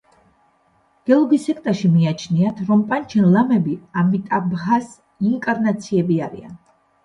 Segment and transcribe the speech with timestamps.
[1.09, 4.93] გელუგის სექტაში მიაჩნიათ, რომ პანჩენ ლამები ამიტაბჰას
[5.35, 6.61] ინკარნაციები არიან.